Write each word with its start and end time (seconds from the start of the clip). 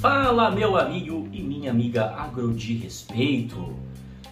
Fala, 0.00 0.50
meu 0.50 0.76
amigo 0.76 1.28
e 1.32 1.42
minha 1.42 1.70
amiga 1.70 2.14
agro 2.16 2.54
de 2.54 2.74
respeito. 2.74 3.74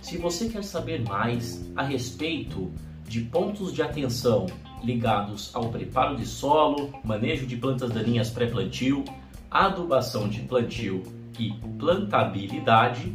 Se 0.01 0.17
você 0.17 0.49
quer 0.49 0.63
saber 0.63 1.03
mais 1.03 1.69
a 1.75 1.83
respeito 1.83 2.71
de 3.09 3.23
pontos 3.23 3.73
de 3.73 3.83
atenção 3.83 4.47
ligados 4.83 5.51
ao 5.55 5.69
preparo 5.69 6.17
de 6.17 6.25
solo, 6.25 6.93
manejo 7.05 7.47
de 7.47 7.57
plantas 7.57 7.91
daninhas 7.91 8.31
pré-plantio, 8.31 9.05
adubação 9.51 10.29
de 10.29 10.41
plantio 10.43 11.03
e 11.39 11.53
plantabilidade, 11.79 13.13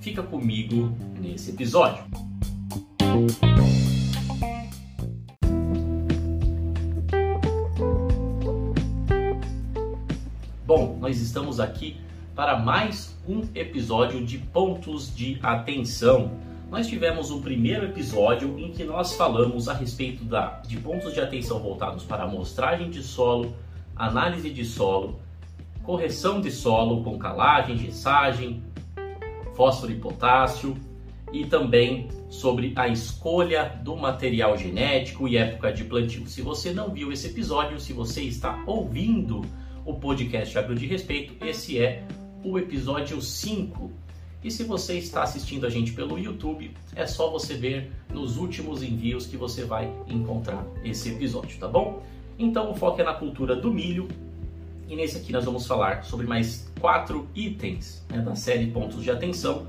fica 0.00 0.22
comigo 0.22 0.96
nesse 1.20 1.50
episódio. 1.50 2.04
Bom, 10.70 10.96
nós 11.00 11.20
estamos 11.20 11.58
aqui 11.58 11.96
para 12.32 12.56
mais 12.56 13.18
um 13.28 13.42
episódio 13.56 14.24
de 14.24 14.38
pontos 14.38 15.12
de 15.12 15.36
atenção. 15.42 16.30
Nós 16.70 16.86
tivemos 16.86 17.32
um 17.32 17.40
primeiro 17.40 17.86
episódio 17.86 18.56
em 18.56 18.70
que 18.70 18.84
nós 18.84 19.14
falamos 19.14 19.68
a 19.68 19.74
respeito 19.74 20.22
da, 20.22 20.60
de 20.60 20.76
pontos 20.76 21.12
de 21.12 21.20
atenção 21.20 21.58
voltados 21.58 22.04
para 22.04 22.22
amostragem 22.22 22.88
de 22.88 23.02
solo, 23.02 23.52
análise 23.96 24.48
de 24.48 24.64
solo, 24.64 25.18
correção 25.82 26.40
de 26.40 26.52
solo 26.52 27.02
com 27.02 27.18
calagem, 27.18 27.76
gessagem, 27.76 28.62
fósforo 29.56 29.90
e 29.90 29.96
potássio 29.96 30.76
e 31.32 31.46
também 31.46 32.06
sobre 32.28 32.72
a 32.76 32.86
escolha 32.86 33.76
do 33.82 33.96
material 33.96 34.56
genético 34.56 35.26
e 35.26 35.36
época 35.36 35.72
de 35.72 35.82
plantio. 35.82 36.28
Se 36.28 36.40
você 36.42 36.72
não 36.72 36.90
viu 36.90 37.10
esse 37.10 37.26
episódio, 37.26 37.80
se 37.80 37.92
você 37.92 38.22
está 38.22 38.62
ouvindo 38.68 39.42
o 39.84 39.94
podcast 39.94 40.56
Agro 40.58 40.74
de 40.74 40.86
Respeito. 40.86 41.44
Esse 41.44 41.78
é 41.78 42.04
o 42.44 42.58
episódio 42.58 43.20
5. 43.20 43.90
E 44.42 44.50
se 44.50 44.64
você 44.64 44.94
está 44.94 45.22
assistindo 45.22 45.66
a 45.66 45.70
gente 45.70 45.92
pelo 45.92 46.18
YouTube, 46.18 46.74
é 46.96 47.06
só 47.06 47.30
você 47.30 47.54
ver 47.54 47.92
nos 48.12 48.36
últimos 48.36 48.82
envios 48.82 49.26
que 49.26 49.36
você 49.36 49.64
vai 49.64 49.92
encontrar 50.08 50.66
esse 50.82 51.10
episódio, 51.10 51.58
tá 51.58 51.68
bom? 51.68 52.02
Então 52.38 52.70
o 52.70 52.74
foco 52.74 53.00
é 53.00 53.04
na 53.04 53.12
cultura 53.12 53.54
do 53.54 53.70
milho 53.70 54.08
e 54.88 54.96
nesse 54.96 55.18
aqui 55.18 55.30
nós 55.30 55.44
vamos 55.44 55.66
falar 55.66 56.04
sobre 56.04 56.26
mais 56.26 56.72
quatro 56.80 57.28
itens 57.34 58.04
né, 58.08 58.18
da 58.18 58.34
série 58.34 58.66
Pontos 58.68 59.02
de 59.02 59.10
Atenção, 59.10 59.66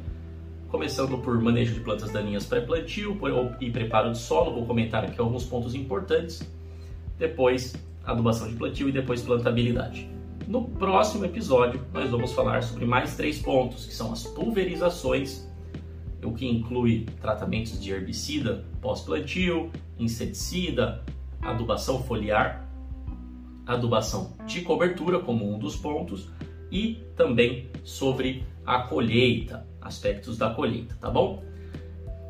começando 0.70 1.18
por 1.18 1.40
manejo 1.42 1.73
de 1.73 1.81
plantas 1.81 2.09
daninhas 2.12 2.46
pré-plantio 2.46 3.20
e 3.59 3.70
preparo 3.70 4.14
de 4.14 4.18
solo. 4.18 4.53
Vou 4.53 4.66
comentar 4.66 5.03
aqui 5.03 5.20
alguns 5.20 5.44
pontos 5.44 5.75
importantes. 5.75 6.42
Depois 7.20 7.75
adubação 8.12 8.48
de 8.48 8.56
plantio 8.56 8.90
e 8.90 8.92
depois 8.92 9.22
plantabilidade. 9.22 10.09
No 10.48 10.66
próximo 10.66 11.23
episódio, 11.26 11.81
nós 11.94 12.09
vamos 12.09 12.34
falar 12.34 12.64
sobre 12.64 12.86
mais 12.86 13.16
três 13.16 13.40
pontos, 13.40 13.86
que 13.86 13.94
são 13.94 14.12
as 14.12 14.23
pulverizações, 14.23 15.48
o 16.23 16.34
que 16.34 16.45
inclui 16.45 17.06
tratamentos 17.22 17.81
de 17.81 17.92
herbicida 17.92 18.66
pós-plantio, 18.81 19.72
inseticida, 19.98 21.03
adubação 21.42 22.03
foliar, 22.03 22.68
adubação 23.66 24.34
de 24.46 24.62
cobertura 24.62 25.20
como 25.20 25.50
um 25.50 25.58
dos 25.58 25.75
pontos 25.75 26.30
e 26.72 27.03
também 27.16 27.70
sobre 27.84 28.44
a 28.66 28.80
colheita, 28.84 29.66
aspectos 29.81 30.38
da 30.38 30.53
colheita, 30.53 30.96
tá 31.00 31.09
bom? 31.09 31.44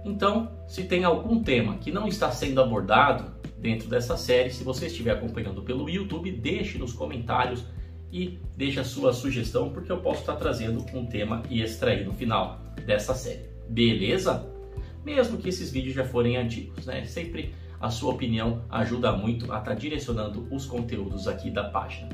Então, 0.03 0.51
se 0.67 0.83
tem 0.83 1.03
algum 1.03 1.43
tema 1.43 1.75
que 1.77 1.91
não 1.91 2.07
está 2.07 2.31
sendo 2.31 2.61
abordado, 2.61 3.40
dentro 3.61 3.87
dessa 3.87 4.17
série. 4.17 4.49
Se 4.49 4.63
você 4.63 4.87
estiver 4.87 5.11
acompanhando 5.11 5.61
pelo 5.61 5.87
YouTube, 5.87 6.31
deixe 6.31 6.77
nos 6.77 6.91
comentários 6.91 7.63
e 8.11 8.39
deixe 8.57 8.79
a 8.79 8.83
sua 8.83 9.13
sugestão, 9.13 9.69
porque 9.69 9.91
eu 9.91 10.01
posso 10.01 10.21
estar 10.21 10.35
trazendo 10.35 10.83
um 10.93 11.05
tema 11.05 11.43
extra 11.49 11.91
aí 11.91 12.03
no 12.03 12.11
final 12.11 12.59
dessa 12.85 13.13
série. 13.13 13.45
Beleza? 13.69 14.45
Mesmo 15.05 15.37
que 15.37 15.47
esses 15.47 15.71
vídeos 15.71 15.95
já 15.95 16.03
forem 16.03 16.35
antigos, 16.35 16.85
né? 16.85 17.05
Sempre 17.05 17.53
a 17.79 17.89
sua 17.89 18.13
opinião 18.13 18.63
ajuda 18.69 19.11
muito 19.13 19.51
a 19.51 19.59
estar 19.59 19.75
direcionando 19.75 20.47
os 20.51 20.65
conteúdos 20.65 21.27
aqui 21.27 21.49
da 21.49 21.63
página. 21.63 22.09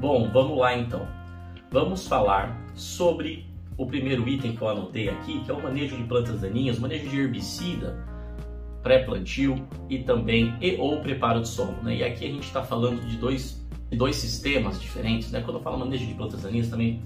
Bom, 0.00 0.30
vamos 0.30 0.58
lá 0.58 0.76
então 0.76 1.23
vamos 1.74 2.06
falar 2.06 2.56
sobre 2.76 3.44
o 3.76 3.84
primeiro 3.84 4.28
item 4.28 4.54
que 4.54 4.62
eu 4.62 4.68
anotei 4.68 5.08
aqui, 5.08 5.40
que 5.40 5.50
é 5.50 5.54
o 5.54 5.60
manejo 5.60 5.96
de 5.96 6.04
plantas 6.04 6.40
daninhas, 6.40 6.78
manejo 6.78 7.08
de 7.08 7.18
herbicida, 7.18 7.98
pré-plantio 8.80 9.66
e 9.90 9.98
também 9.98 10.54
e 10.60 10.76
ou 10.76 11.00
preparo 11.00 11.40
de 11.40 11.48
solo. 11.48 11.74
Né? 11.82 11.96
E 11.96 12.04
aqui 12.04 12.26
a 12.26 12.28
gente 12.28 12.44
está 12.44 12.62
falando 12.62 13.04
de 13.04 13.16
dois, 13.16 13.60
de 13.90 13.98
dois 13.98 14.14
sistemas 14.14 14.80
diferentes. 14.80 15.32
Né? 15.32 15.40
Quando 15.40 15.56
eu 15.56 15.62
falo 15.64 15.76
manejo 15.76 16.06
de 16.06 16.14
plantas 16.14 16.42
daninhas, 16.42 16.68
também 16.68 17.02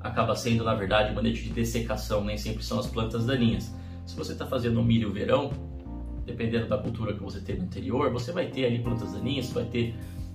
acaba 0.00 0.36
sendo, 0.36 0.64
na 0.64 0.74
verdade, 0.74 1.14
manejo 1.14 1.42
de 1.42 1.48
dessecação, 1.48 2.22
nem 2.22 2.36
sempre 2.36 2.62
são 2.62 2.78
as 2.78 2.86
plantas 2.86 3.24
daninhas. 3.24 3.74
Se 4.04 4.14
você 4.14 4.32
está 4.32 4.46
fazendo 4.46 4.82
milho 4.82 5.10
verão, 5.10 5.50
dependendo 6.26 6.68
da 6.68 6.76
cultura 6.76 7.14
que 7.14 7.22
você 7.22 7.40
teve 7.40 7.62
anterior, 7.62 8.12
você 8.12 8.32
vai 8.32 8.48
ter 8.48 8.66
ali 8.66 8.80
plantas 8.80 9.14
daninhas, 9.14 9.50
vai 9.50 9.64
ter 9.64 9.94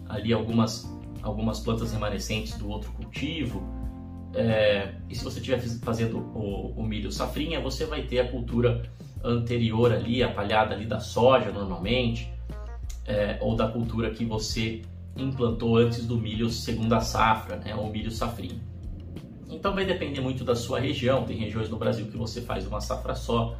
ali 0.09 0.33
algumas 0.33 0.91
algumas 1.25 1.59
plantas 1.59 1.91
remanescentes 1.91 2.53
do 2.57 2.69
outro 2.69 2.91
cultivo. 2.91 3.63
É, 4.33 4.93
e 5.09 5.15
se 5.15 5.23
você 5.23 5.39
estiver 5.39 5.59
fazendo 5.79 6.19
o, 6.19 6.73
o, 6.77 6.83
milho 6.83 7.11
safrinha, 7.11 7.59
você 7.59 7.85
vai 7.85 8.03
ter 8.03 8.19
a 8.19 8.29
cultura 8.29 8.83
anterior 9.23 9.91
ali, 9.91 10.21
a 10.21 10.31
palhada 10.31 10.75
ali 10.75 10.85
da 10.85 10.99
soja 10.99 11.51
normalmente, 11.51 12.31
é, 13.05 13.37
ou 13.41 13.55
da 13.55 13.67
cultura 13.67 14.11
que 14.11 14.23
você 14.23 14.83
implantou 15.17 15.77
antes 15.77 16.05
do 16.05 16.17
milho 16.17 16.49
segunda 16.49 16.99
safra, 16.99 17.55
né, 17.55 17.73
ou 17.73 17.89
milho 17.89 18.11
safrinha. 18.11 18.59
Então 19.49 19.73
vai 19.73 19.85
depender 19.85 20.21
muito 20.21 20.43
da 20.43 20.55
sua 20.55 20.79
região, 20.79 21.23
tem 21.23 21.37
regiões 21.37 21.69
no 21.69 21.77
Brasil 21.77 22.07
que 22.07 22.17
você 22.17 22.41
faz 22.41 22.67
uma 22.67 22.81
safra 22.81 23.15
só, 23.15 23.57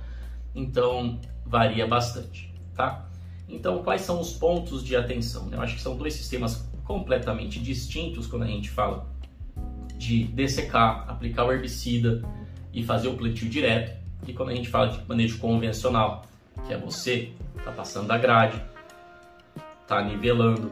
então 0.54 1.20
varia 1.46 1.88
bastante, 1.88 2.54
tá? 2.76 3.10
Então 3.48 3.82
quais 3.82 4.02
são 4.02 4.20
os 4.20 4.34
pontos 4.34 4.84
de 4.84 4.96
atenção? 4.96 5.50
Eu 5.52 5.62
acho 5.62 5.76
que 5.76 5.82
são 5.82 5.96
dois 5.96 6.14
sistemas 6.14 6.68
completamente 6.86 7.60
distintos 7.60 8.28
quando 8.28 8.44
a 8.44 8.48
gente 8.48 8.70
fala 8.70 9.08
de 9.98 10.24
dessecar, 10.26 11.06
aplicar 11.10 11.46
o 11.46 11.52
herbicida 11.52 12.22
e 12.74 12.84
fazer 12.84 13.08
o 13.08 13.16
plantio 13.16 13.50
direto, 13.50 14.00
e 14.28 14.34
quando 14.34 14.50
a 14.50 14.56
gente 14.56 14.70
fala 14.70 14.88
de 14.90 15.08
manejo 15.08 15.40
convencional, 15.40 16.24
que 16.66 16.74
é 16.74 16.78
você 16.78 17.32
tá 17.64 17.72
passando 17.72 18.12
a 18.12 18.18
grade, 18.18 18.62
tá 19.88 20.02
nivelando. 20.04 20.72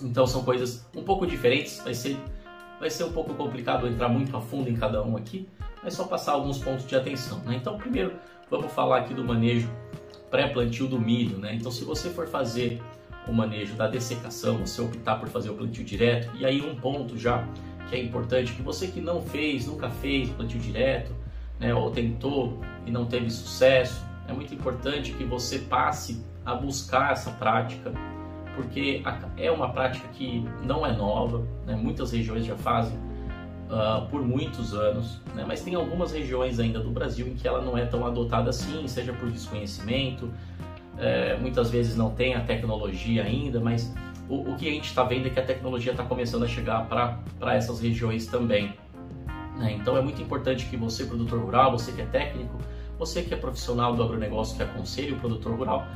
Então 0.00 0.26
são 0.26 0.42
coisas 0.42 0.86
um 0.94 1.02
pouco 1.02 1.26
diferentes, 1.26 1.80
vai 1.82 1.94
ser 1.94 2.16
vai 2.78 2.90
ser 2.90 3.04
um 3.04 3.12
pouco 3.12 3.32
complicado 3.34 3.86
entrar 3.86 4.08
muito 4.08 4.36
a 4.36 4.40
fundo 4.40 4.68
em 4.68 4.74
cada 4.74 5.00
um 5.04 5.16
aqui, 5.16 5.48
mas 5.84 5.94
só 5.94 6.04
passar 6.04 6.32
alguns 6.32 6.58
pontos 6.58 6.84
de 6.84 6.96
atenção. 6.96 7.38
Né? 7.40 7.56
Então 7.56 7.78
primeiro 7.78 8.14
vamos 8.50 8.72
falar 8.72 8.98
aqui 8.98 9.14
do 9.14 9.24
manejo 9.24 9.70
pré-plantio 10.30 10.88
do 10.88 10.98
milho. 10.98 11.38
Né? 11.38 11.54
Então 11.54 11.70
se 11.70 11.84
você 11.84 12.10
for 12.10 12.26
fazer 12.26 12.82
o 13.26 13.32
manejo 13.32 13.74
da 13.74 13.86
dessecação, 13.86 14.58
você 14.58 14.80
optar 14.80 15.16
por 15.16 15.28
fazer 15.28 15.50
o 15.50 15.54
plantio 15.54 15.84
direto. 15.84 16.30
E 16.36 16.44
aí 16.44 16.60
um 16.60 16.74
ponto 16.74 17.16
já 17.18 17.46
que 17.88 17.96
é 17.96 18.02
importante, 18.02 18.52
que 18.52 18.62
você 18.62 18.86
que 18.86 19.00
não 19.00 19.20
fez, 19.20 19.66
nunca 19.66 19.90
fez 19.90 20.30
plantio 20.30 20.58
direto, 20.58 21.14
né, 21.60 21.74
ou 21.74 21.90
tentou 21.90 22.58
e 22.86 22.90
não 22.90 23.06
teve 23.06 23.30
sucesso, 23.30 24.02
é 24.26 24.32
muito 24.32 24.54
importante 24.54 25.12
que 25.12 25.24
você 25.24 25.58
passe 25.58 26.24
a 26.44 26.54
buscar 26.54 27.12
essa 27.12 27.30
prática, 27.32 27.92
porque 28.56 29.02
é 29.36 29.50
uma 29.50 29.72
prática 29.72 30.08
que 30.08 30.44
não 30.64 30.84
é 30.86 30.92
nova, 30.92 31.46
né, 31.66 31.76
muitas 31.76 32.12
regiões 32.12 32.44
já 32.44 32.56
fazem 32.56 32.96
uh, 33.68 34.06
por 34.10 34.22
muitos 34.22 34.74
anos, 34.74 35.20
né, 35.34 35.44
mas 35.46 35.62
tem 35.62 35.74
algumas 35.74 36.12
regiões 36.12 36.58
ainda 36.58 36.80
do 36.80 36.90
Brasil 36.90 37.28
em 37.28 37.34
que 37.34 37.46
ela 37.46 37.60
não 37.60 37.76
é 37.76 37.84
tão 37.84 38.06
adotada 38.06 38.50
assim, 38.50 38.88
seja 38.88 39.12
por 39.12 39.30
desconhecimento, 39.30 40.32
é, 41.02 41.36
muitas 41.36 41.68
vezes 41.68 41.96
não 41.96 42.10
tem 42.10 42.34
a 42.34 42.40
tecnologia 42.40 43.24
ainda, 43.24 43.58
mas 43.58 43.92
o, 44.28 44.52
o 44.52 44.56
que 44.56 44.68
a 44.68 44.70
gente 44.70 44.86
está 44.86 45.02
vendo 45.02 45.26
é 45.26 45.30
que 45.30 45.40
a 45.40 45.44
tecnologia 45.44 45.90
está 45.90 46.04
começando 46.04 46.44
a 46.44 46.48
chegar 46.48 46.86
para 46.88 47.54
essas 47.54 47.80
regiões 47.80 48.26
também. 48.26 48.72
Né? 49.58 49.72
Então 49.72 49.96
é 49.96 50.00
muito 50.00 50.22
importante 50.22 50.66
que 50.66 50.76
você, 50.76 51.04
produtor 51.04 51.40
rural, 51.40 51.72
você 51.72 51.90
que 51.90 52.02
é 52.02 52.06
técnico, 52.06 52.56
você 52.98 53.22
que 53.22 53.34
é 53.34 53.36
profissional 53.36 53.96
do 53.96 54.02
agronegócio, 54.02 54.56
que 54.56 54.62
aconselha 54.62 55.14
o 55.14 55.18
produtor 55.18 55.56
rural, 55.56 55.86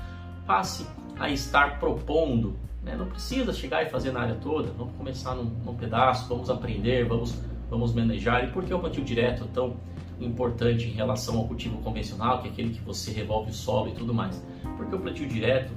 passe 0.44 0.84
a 1.20 1.30
estar 1.30 1.78
propondo. 1.78 2.56
Né? 2.82 2.96
Não 2.96 3.06
precisa 3.06 3.52
chegar 3.52 3.84
e 3.84 3.88
fazer 3.88 4.10
na 4.10 4.22
área 4.22 4.34
toda, 4.34 4.72
vamos 4.76 4.96
começar 4.96 5.36
num, 5.36 5.44
num 5.44 5.74
pedaço, 5.74 6.28
vamos 6.28 6.50
aprender, 6.50 7.04
vamos, 7.06 7.40
vamos 7.70 7.94
manejar. 7.94 8.42
E 8.42 8.48
por 8.48 8.64
que 8.64 8.74
o 8.74 8.78
plantio 8.80 9.04
direto 9.04 9.46
tão 9.54 9.76
importante 10.20 10.86
em 10.86 10.92
relação 10.92 11.38
ao 11.38 11.46
cultivo 11.46 11.78
convencional, 11.78 12.40
que 12.40 12.48
é 12.48 12.50
aquele 12.50 12.70
que 12.70 12.80
você 12.80 13.10
revolve 13.10 13.50
o 13.50 13.54
solo 13.54 13.90
e 13.90 13.94
tudo 13.94 14.14
mais? 14.14 14.42
Porque 14.76 14.94
o 14.94 14.98
plantio 14.98 15.26
direto 15.26 15.72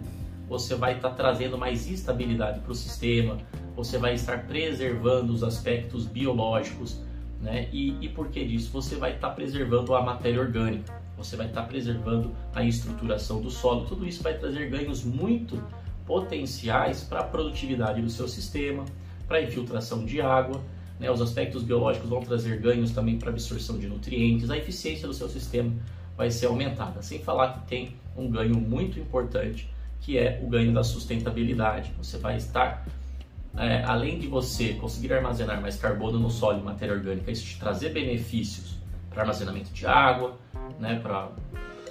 você 0.48 0.74
vai 0.76 0.96
estar 0.96 1.12
trazendo 1.12 1.58
mais 1.58 1.90
estabilidade 1.90 2.60
para 2.62 2.72
o 2.72 2.76
sistema, 2.76 3.38
você 3.76 4.00
vai 4.00 4.16
estar 4.16 4.48
preservando 4.48 5.32
os 5.32 5.44
aspectos 5.44 6.06
biológicos 6.06 7.00
Né? 7.40 7.70
E, 7.72 7.96
e 8.02 8.10
por 8.10 8.28
que 8.28 8.44
disso? 8.44 8.70
Você 8.74 8.98
vai 8.98 9.16
estar 9.16 9.30
tá 9.30 9.34
preservando 9.34 9.96
a 9.96 10.02
matéria 10.02 10.42
orgânica, 10.42 10.94
você 11.16 11.38
vai 11.38 11.48
estar 11.48 11.62
tá 11.62 11.68
preservando 11.68 12.36
a 12.54 12.64
estruturação 12.64 13.42
do 13.42 13.50
solo. 13.50 13.86
Tudo 13.86 14.06
isso 14.06 14.22
vai 14.22 14.38
trazer 14.38 14.70
ganhos 14.70 15.06
muito 15.06 15.62
potenciais 16.06 17.02
para 17.02 17.22
a 17.22 17.24
produtividade 17.24 18.02
do 18.02 18.10
seu 18.10 18.28
sistema, 18.28 18.84
para 19.26 19.38
a 19.38 19.42
infiltração 19.42 20.04
de 20.04 20.20
água. 20.20 20.60
Né? 21.00 21.10
Os 21.10 21.22
aspectos 21.22 21.64
biológicos 21.64 22.10
vão 22.10 22.22
trazer 22.22 22.60
ganhos 22.60 22.92
também 22.92 23.18
para 23.18 23.30
absorção 23.30 23.78
de 23.78 23.88
nutrientes, 23.88 24.50
a 24.50 24.58
eficiência 24.58 25.08
do 25.08 25.14
seu 25.14 25.30
sistema 25.30 25.72
vai 26.18 26.30
ser 26.30 26.48
aumentada. 26.48 27.02
Sem 27.02 27.20
falar 27.20 27.54
que 27.54 27.68
tem 27.68 27.96
um 28.16 28.30
ganho 28.30 28.56
muito 28.56 29.00
importante, 29.00 29.70
que 30.02 30.18
é 30.18 30.40
o 30.44 30.48
ganho 30.48 30.74
da 30.74 30.84
sustentabilidade. 30.84 31.94
Você 31.98 32.18
vai 32.18 32.36
estar 32.36 32.86
é, 33.58 33.84
além 33.84 34.20
de 34.20 34.28
você 34.28 34.74
conseguir 34.74 35.14
armazenar 35.14 35.62
mais 35.62 35.76
carbono 35.76 36.20
no 36.20 36.30
solo 36.30 36.60
e 36.60 36.64
matéria 36.64 36.94
orgânica, 36.94 37.32
isso 37.32 37.46
te 37.46 37.60
trazer 37.60 37.90
benefícios 37.90 38.76
para 39.10 39.24
armazenamento 39.24 39.72
de 39.72 39.86
água, 39.86 40.38
né, 40.80 41.00
para 41.02 41.30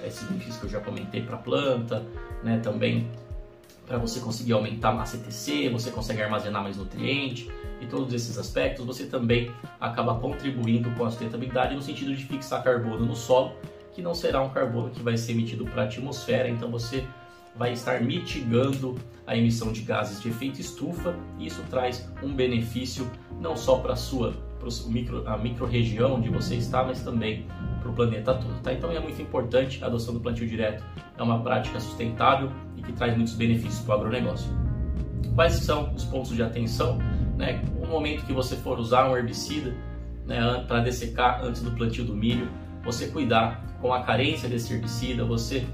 esses 0.05 0.23
benefícios 0.23 0.57
que 0.57 0.65
eu 0.65 0.69
já 0.69 0.79
comentei 0.79 1.21
para 1.21 1.35
a 1.35 1.39
planta, 1.39 2.03
né, 2.43 2.59
também 2.63 3.07
para 3.89 3.97
você 3.97 4.19
conseguir 4.19 4.53
aumentar 4.53 4.91
a 4.91 5.03
ETC, 5.03 5.67
você 5.69 5.89
consegue 5.89 6.21
armazenar 6.21 6.61
mais 6.61 6.77
nutriente 6.77 7.49
e 7.81 7.87
todos 7.87 8.13
esses 8.13 8.37
aspectos, 8.37 8.85
você 8.85 9.07
também 9.07 9.51
acaba 9.81 10.13
contribuindo 10.19 10.91
com 10.91 11.05
a 11.05 11.09
sustentabilidade 11.09 11.75
no 11.75 11.81
sentido 11.81 12.15
de 12.15 12.23
fixar 12.23 12.63
carbono 12.63 13.03
no 13.03 13.15
solo, 13.15 13.53
que 13.91 13.99
não 13.99 14.13
será 14.13 14.43
um 14.43 14.49
carbono 14.49 14.91
que 14.91 15.01
vai 15.01 15.17
ser 15.17 15.31
emitido 15.31 15.65
para 15.65 15.81
a 15.81 15.85
atmosfera, 15.85 16.47
então 16.47 16.69
você 16.69 17.03
vai 17.55 17.73
estar 17.73 17.99
mitigando 17.99 18.95
a 19.25 19.35
emissão 19.35 19.71
de 19.71 19.81
gases 19.81 20.21
de 20.21 20.29
efeito 20.29 20.61
estufa 20.61 21.15
e 21.39 21.47
isso 21.47 21.63
traz 21.67 22.07
um 22.21 22.31
benefício 22.31 23.09
não 23.41 23.57
só 23.57 23.79
para 23.79 23.93
a 23.93 23.97
sua 23.97 24.35
micro, 24.87 25.27
a 25.27 25.37
micro-região 25.37 26.15
onde 26.15 26.29
você 26.29 26.55
está, 26.55 26.83
mas 26.83 27.01
também 27.01 27.45
para 27.81 27.89
o 27.89 27.93
planeta 27.93 28.33
todo. 28.33 28.61
Tá? 28.61 28.73
Então 28.73 28.91
é 28.91 28.99
muito 28.99 29.21
importante 29.21 29.83
a 29.83 29.87
adoção 29.87 30.13
do 30.13 30.19
plantio 30.19 30.47
direto, 30.47 30.83
é 31.17 31.23
uma 31.23 31.41
prática 31.41 31.79
sustentável 31.79 32.51
e 32.75 32.81
que 32.81 32.91
traz 32.93 33.15
muitos 33.15 33.33
benefícios 33.33 33.79
para 33.81 33.95
o 33.95 33.99
agronegócio. 33.99 34.51
Quais 35.35 35.53
são 35.53 35.93
os 35.93 36.03
pontos 36.05 36.35
de 36.35 36.43
atenção? 36.43 36.97
Né? 37.37 37.61
No 37.79 37.87
momento 37.87 38.25
que 38.25 38.33
você 38.33 38.55
for 38.55 38.79
usar 38.79 39.09
um 39.09 39.15
herbicida 39.15 39.73
né, 40.25 40.63
para 40.67 40.81
dessecar 40.81 41.43
antes 41.43 41.61
do 41.61 41.71
plantio 41.71 42.03
do 42.03 42.15
milho, 42.15 42.49
você 42.83 43.07
cuidar 43.07 43.63
com 43.81 43.93
a 43.93 44.03
carência 44.03 44.49
desse 44.49 44.73
herbicida, 44.73 45.23
você 45.23 45.65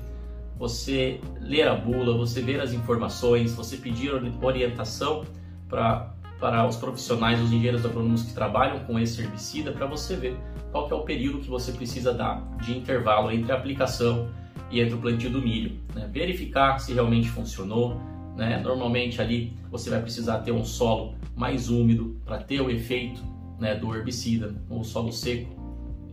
você 0.58 1.20
ler 1.42 1.68
a 1.68 1.76
bula, 1.76 2.18
você 2.18 2.42
ver 2.42 2.62
as 2.62 2.72
informações, 2.72 3.54
você 3.54 3.76
pedir 3.76 4.12
orientação 4.42 5.26
para 5.68 6.14
para 6.46 6.64
os 6.68 6.76
profissionais, 6.76 7.42
os 7.42 7.48
engenheiros 7.48 7.84
agrônomos 7.84 8.22
que 8.22 8.32
trabalham 8.32 8.78
com 8.82 9.00
esse 9.00 9.20
herbicida, 9.20 9.72
para 9.72 9.88
você 9.88 10.16
ver 10.16 10.38
qual 10.72 10.88
é 10.88 10.94
o 10.94 11.02
período 11.02 11.40
que 11.40 11.50
você 11.50 11.72
precisa 11.72 12.14
dar 12.14 12.40
de 12.62 12.78
intervalo 12.78 13.32
entre 13.32 13.52
a 13.52 13.56
aplicação 13.56 14.30
e 14.70 14.80
entre 14.80 14.94
o 14.94 15.00
plantio 15.00 15.32
do 15.32 15.42
milho. 15.42 15.80
Né? 15.96 16.08
Verificar 16.14 16.78
se 16.78 16.94
realmente 16.94 17.30
funcionou. 17.30 18.00
Né? 18.36 18.62
Normalmente 18.64 19.20
ali 19.20 19.58
você 19.72 19.90
vai 19.90 20.00
precisar 20.00 20.42
ter 20.42 20.52
um 20.52 20.64
solo 20.64 21.16
mais 21.36 21.68
úmido 21.68 22.16
para 22.24 22.38
ter 22.38 22.62
o 22.62 22.70
efeito 22.70 23.24
né, 23.60 23.74
do 23.74 23.96
herbicida. 23.96 24.54
O 24.70 24.84
solo 24.84 25.12
seco 25.12 25.50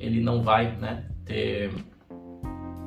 ele 0.00 0.22
não 0.22 0.40
vai 0.40 0.74
né, 0.76 1.04
ter, 1.26 1.70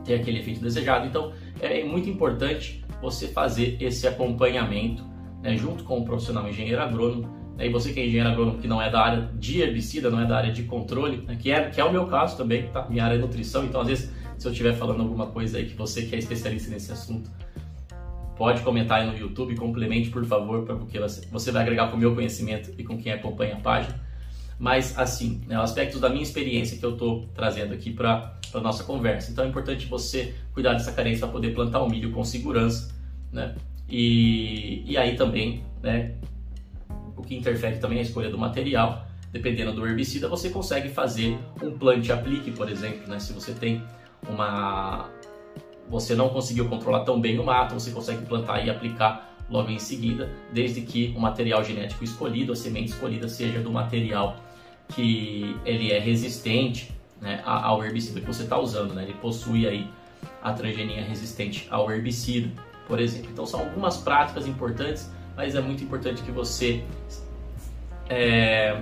ter 0.03 0.15
aquele 0.15 0.39
efeito 0.39 0.62
desejado. 0.62 1.06
Então 1.06 1.31
é 1.62 1.83
muito 1.83 2.09
importante 2.09 2.83
você 3.00 3.27
fazer 3.27 3.77
esse 3.80 4.07
acompanhamento 4.07 5.13
né, 5.45 5.56
junto 5.56 5.83
com 5.83 6.00
o 6.00 6.03
profissional 6.03 6.50
engenheiro 6.50 6.81
agrônomo. 6.81 7.30
Né, 7.56 7.68
e 7.68 7.69
você 7.69 7.94
que 7.94 8.00
é 8.00 8.06
engenheiro 8.06 8.30
agrônomo 8.30 8.57
que 8.57 8.68
não 8.68 8.81
é 8.81 8.89
da 8.89 9.00
área 9.00 9.30
de 9.36 9.62
herbicida, 9.62 10.09
não 10.09 10.19
é 10.19 10.25
da 10.25 10.36
área 10.36 10.51
de 10.51 10.63
controle, 10.63 11.18
né, 11.18 11.38
que, 11.39 11.51
é, 11.51 11.69
que 11.69 11.80
é 11.80 11.86
o 11.86 11.92
meu 11.92 12.07
caso 12.07 12.36
também, 12.36 12.68
tá? 12.69 12.88
minha 12.89 13.06
área 13.06 13.15
é 13.15 13.19
nutrição, 13.19 13.63
então 13.63 13.80
às 13.80 13.88
vezes 13.88 14.12
se 14.38 14.47
eu 14.47 14.51
estiver 14.51 14.74
falando 14.74 15.01
alguma 15.01 15.27
coisa 15.27 15.59
aí 15.59 15.65
que 15.65 15.75
você 15.75 16.01
que 16.01 16.15
é 16.15 16.18
especialista 16.18 16.69
nesse 16.71 16.92
assunto, 16.92 17.30
pode 18.36 18.62
comentar 18.63 19.00
aí 19.00 19.07
no 19.07 19.18
YouTube, 19.18 19.56
complemente 19.56 20.09
por 20.09 20.25
favor, 20.25 20.65
porque 20.65 21.00
você 21.31 21.51
vai 21.51 21.62
agregar 21.62 21.89
com 21.89 21.95
o 21.95 22.00
meu 22.00 22.13
conhecimento 22.15 22.74
e 22.77 22.83
com 22.83 22.97
quem 22.97 23.13
acompanha 23.13 23.56
a 23.56 23.59
página. 23.59 24.03
Mas 24.59 24.97
assim, 24.97 25.42
né, 25.47 25.56
aspectos 25.56 26.01
da 26.01 26.09
minha 26.09 26.24
experiência 26.24 26.77
que 26.77 26.86
eu 26.86 26.94
estou 26.94 27.27
trazendo 27.33 27.74
aqui 27.74 27.92
para 27.92 28.38
a 28.53 28.59
nossa 28.59 28.83
conversa. 28.83 29.31
Então 29.31 29.45
é 29.45 29.47
importante 29.47 29.86
você 29.86 30.33
cuidar 30.53 30.74
dessa 30.74 30.92
carência 30.92 31.19
para 31.25 31.33
poder 31.33 31.53
plantar 31.53 31.81
o 31.81 31.89
milho 31.89 32.12
com 32.12 32.24
segurança, 32.24 32.94
né? 33.31 33.56
E, 33.89 34.83
e 34.85 34.97
aí 34.97 35.15
também, 35.15 35.63
né, 35.81 36.15
o 37.15 37.21
que 37.21 37.35
interfere 37.35 37.77
também 37.77 37.99
é 37.99 38.01
a 38.01 38.03
escolha 38.03 38.29
do 38.29 38.37
material. 38.37 39.05
Dependendo 39.31 39.73
do 39.73 39.85
herbicida, 39.85 40.29
você 40.29 40.49
consegue 40.49 40.87
fazer 40.87 41.37
um 41.61 41.77
plante-aplique, 41.77 42.51
por 42.51 42.69
exemplo, 42.69 43.05
né? 43.07 43.19
Se 43.19 43.33
você 43.33 43.53
tem 43.53 43.83
uma... 44.29 45.09
Você 45.89 46.15
não 46.15 46.29
conseguiu 46.29 46.69
controlar 46.69 47.01
tão 47.01 47.19
bem 47.19 47.37
o 47.37 47.43
mato, 47.43 47.73
você 47.73 47.91
consegue 47.91 48.25
plantar 48.25 48.65
e 48.65 48.69
aplicar 48.69 49.35
logo 49.49 49.69
em 49.69 49.77
seguida, 49.77 50.29
desde 50.51 50.81
que 50.81 51.13
o 51.15 51.19
material 51.19 51.63
genético 51.63 52.03
escolhido, 52.03 52.53
a 52.53 52.55
semente 52.55 52.91
escolhida 52.91 53.27
seja 53.27 53.59
do 53.59 53.71
material 53.71 54.37
que 54.89 55.55
ele 55.65 55.91
é 55.91 55.99
resistente 55.99 56.91
né, 57.21 57.41
ao 57.43 57.83
herbicida 57.83 58.21
que 58.21 58.27
você 58.27 58.43
está 58.43 58.57
usando, 58.57 58.93
né? 58.93 59.03
Ele 59.03 59.13
possui 59.15 59.67
aí 59.67 59.87
a 60.41 60.53
transgenia 60.53 61.03
resistente 61.03 61.67
ao 61.69 61.91
herbicida, 61.91 62.49
por 62.87 62.99
exemplo. 62.99 63.29
Então 63.31 63.45
são 63.45 63.61
algumas 63.61 63.97
práticas 63.97 64.47
importantes, 64.47 65.11
mas 65.35 65.55
é 65.55 65.61
muito 65.61 65.83
importante 65.83 66.21
que 66.21 66.31
você 66.31 66.83
é, 68.09 68.81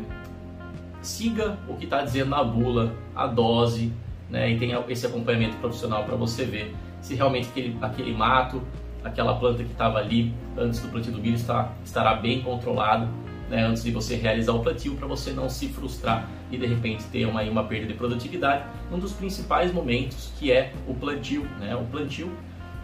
siga 1.02 1.58
o 1.68 1.76
que 1.76 1.86
está 1.86 2.02
dizendo 2.02 2.30
na 2.30 2.44
bula, 2.44 2.94
a 3.16 3.28
dose, 3.28 3.92
né, 4.30 4.52
e 4.52 4.58
tenha 4.58 4.84
esse 4.88 5.06
acompanhamento 5.06 5.58
profissional 5.58 6.04
para 6.04 6.16
você 6.16 6.46
ver 6.46 6.76
se 7.02 7.16
realmente 7.16 7.50
aquele, 7.50 7.78
aquele 7.82 8.14
mato, 8.14 8.62
aquela 9.04 9.36
planta 9.36 9.64
que 9.64 9.72
estava 9.72 10.00
ali 10.00 10.34
antes 10.58 10.80
do 10.80 10.88
plantio 10.88 11.12
do 11.12 11.20
milho 11.20 11.36
está, 11.36 11.72
estará 11.84 12.16
bem 12.16 12.42
controlado 12.42 13.08
né, 13.50 13.64
antes 13.66 13.84
de 13.84 13.92
você 13.92 14.16
realizar 14.16 14.54
o 14.54 14.60
plantio 14.60 14.96
para 14.96 15.08
você 15.08 15.32
não 15.32 15.50
se 15.50 15.68
frustrar 15.68 16.28
e 16.50 16.58
de 16.58 16.66
repente 16.66 17.04
ter 17.06 17.26
uma, 17.26 17.42
uma 17.44 17.64
perda 17.64 17.88
de 17.88 17.94
produtividade. 17.94 18.64
Um 18.92 18.98
dos 18.98 19.14
principais 19.14 19.72
momentos 19.74 20.32
que 20.40 20.52
é 20.52 20.74
o 20.88 20.94
plantio, 20.94 21.44
né? 21.60 21.76
O 21.76 21.84
plantio 21.86 22.32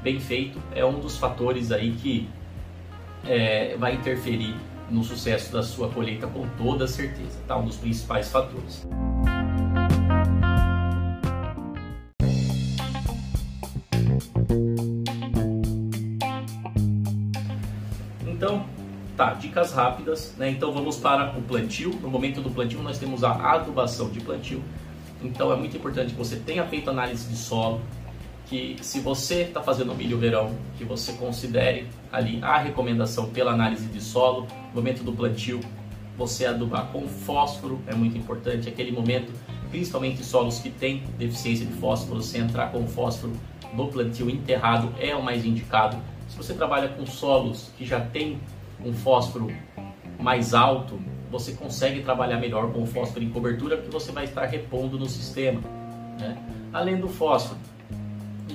bem 0.01 0.19
feito 0.19 0.61
é 0.73 0.85
um 0.85 0.99
dos 0.99 1.17
fatores 1.17 1.71
aí 1.71 1.91
que 1.91 2.29
é, 3.25 3.75
vai 3.77 3.95
interferir 3.95 4.55
no 4.89 5.03
sucesso 5.03 5.51
da 5.53 5.61
sua 5.61 5.89
colheita 5.89 6.25
com 6.27 6.47
toda 6.57 6.87
certeza, 6.87 7.39
tá? 7.47 7.57
Um 7.57 7.65
dos 7.65 7.77
principais 7.77 8.31
fatores. 8.31 8.87
Então, 18.25 18.65
tá, 19.15 19.33
dicas 19.33 19.73
rápidas, 19.73 20.33
né? 20.37 20.49
Então 20.49 20.71
vamos 20.71 20.97
para 20.97 21.37
o 21.37 21.41
plantio. 21.41 21.93
No 22.01 22.09
momento 22.09 22.41
do 22.41 22.49
plantio 22.49 22.81
nós 22.81 22.97
temos 22.97 23.23
a 23.23 23.31
adubação 23.31 24.09
de 24.09 24.21
plantio. 24.21 24.63
Então 25.21 25.51
é 25.51 25.55
muito 25.55 25.75
importante 25.75 26.13
que 26.13 26.17
você 26.17 26.37
tenha 26.37 26.65
feito 26.65 26.89
análise 26.89 27.27
de 27.27 27.35
solo, 27.35 27.81
que 28.49 28.77
se 28.81 28.99
você 28.99 29.43
está 29.43 29.61
fazendo 29.61 29.93
milho 29.93 30.17
verão, 30.17 30.55
que 30.75 30.83
você 30.83 31.13
considere 31.13 31.87
ali 32.11 32.39
a 32.41 32.57
recomendação 32.57 33.29
pela 33.29 33.51
análise 33.51 33.85
de 33.85 34.01
solo, 34.01 34.47
no 34.69 34.75
momento 34.81 35.03
do 35.03 35.13
plantio, 35.13 35.59
você 36.17 36.47
adubar 36.47 36.87
com 36.87 37.07
fósforo, 37.07 37.79
é 37.85 37.93
muito 37.93 38.17
importante, 38.17 38.67
aquele 38.67 38.91
momento, 38.91 39.31
principalmente 39.69 40.23
solos 40.23 40.57
que 40.57 40.71
têm 40.71 41.03
deficiência 41.17 41.63
de 41.63 41.73
fósforo, 41.73 42.21
você 42.23 42.39
entrar 42.39 42.71
com 42.71 42.87
fósforo 42.87 43.33
no 43.73 43.87
plantio 43.87 44.27
enterrado 44.29 44.91
é 44.99 45.15
o 45.15 45.23
mais 45.23 45.45
indicado. 45.45 45.97
Se 46.27 46.35
você 46.35 46.55
trabalha 46.55 46.89
com 46.89 47.05
solos 47.05 47.71
que 47.77 47.85
já 47.85 48.01
tem 48.01 48.39
um 48.83 48.91
fósforo 48.91 49.47
mais 50.19 50.55
alto, 50.55 50.99
você 51.31 51.53
consegue 51.53 52.01
trabalhar 52.01 52.37
melhor 52.37 52.71
com 52.73 52.83
fósforo 52.87 53.23
em 53.23 53.29
cobertura 53.29 53.77
porque 53.77 53.91
você 53.91 54.11
vai 54.11 54.25
estar 54.25 54.45
repondo 54.45 54.97
no 54.97 55.07
sistema. 55.07 55.61
Né? 56.19 56.37
Além 56.73 56.97
do 56.97 57.07
fósforo, 57.07 57.59